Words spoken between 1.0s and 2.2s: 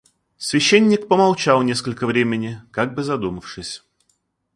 помолчал несколько